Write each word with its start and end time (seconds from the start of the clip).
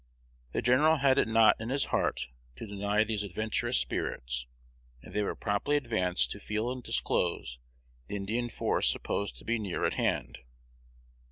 The 0.53 0.63
general 0.63 0.97
had 0.97 1.19
it 1.19 1.27
not 1.27 1.57
in 1.61 1.69
his 1.69 1.85
heart 1.93 2.29
to 2.55 2.65
deny 2.65 3.03
these 3.03 3.21
adventurous 3.21 3.77
spirits, 3.77 4.47
and 5.03 5.13
they 5.13 5.21
were 5.21 5.35
promptly 5.35 5.75
advanced 5.77 6.31
to 6.31 6.39
feel 6.39 6.71
and 6.71 6.81
disclose 6.81 7.59
the 8.07 8.15
Indian 8.15 8.49
force 8.49 8.91
supposed 8.91 9.35
to 9.35 9.45
be 9.45 9.59
near 9.59 9.85
at 9.85 9.93
hand. 9.93 10.39